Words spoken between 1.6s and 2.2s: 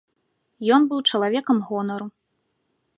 гонару.